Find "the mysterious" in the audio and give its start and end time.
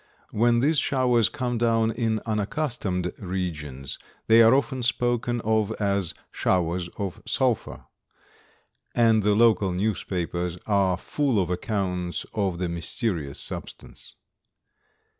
12.57-13.39